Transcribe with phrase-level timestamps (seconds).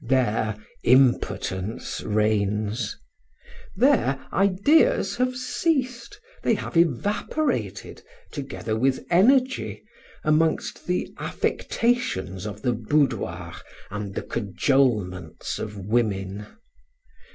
[0.03, 2.97] There impotence reigns;
[3.75, 8.01] there ideas have ceased they have evaporated
[8.31, 9.83] together with energy
[10.23, 13.53] amongst the affectations of the boudoir
[13.91, 16.47] and the cajolements of women.